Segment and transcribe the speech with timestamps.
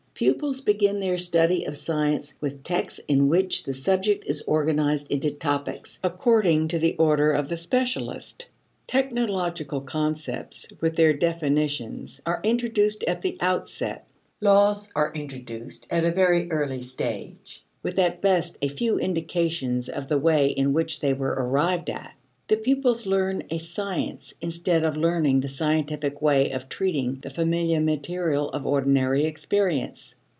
[0.13, 5.31] Pupils begin their study of science with texts in which the subject is organized into
[5.31, 8.45] topics according to the order of the specialist.
[8.85, 14.05] Technical concepts, with their definitions, are introduced at the outset.
[14.41, 20.07] Laws are introduced at a very early stage, with at best a few indications of
[20.07, 22.13] the way in which they were arrived at.
[22.47, 27.79] The pupils learn a "science" instead of learning the scientific way of treating the familiar
[27.79, 30.15] material of ordinary experience.